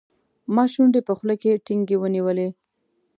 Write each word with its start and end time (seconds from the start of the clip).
ما 0.53 0.63
شونډې 0.73 1.01
په 1.07 1.13
خوله 1.17 1.35
کې 1.41 1.61
ټینګې 1.65 1.95
ونیولې. 1.99 2.47